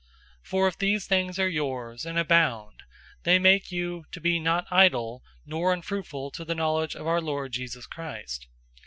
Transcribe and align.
001:008 0.41 0.47
For 0.47 0.67
if 0.67 0.77
these 0.79 1.05
things 1.05 1.37
are 1.37 1.47
yours 1.47 2.07
and 2.07 2.17
abound, 2.17 2.81
they 3.21 3.37
make 3.37 3.71
you 3.71 4.05
to 4.11 4.19
be 4.19 4.39
not 4.39 4.65
idle 4.71 5.21
nor 5.45 5.71
unfruitful 5.71 6.31
to 6.31 6.43
the 6.43 6.55
knowledge 6.55 6.95
of 6.95 7.05
our 7.05 7.21
Lord 7.21 7.51
Jesus 7.51 7.85
Christ. 7.85 8.47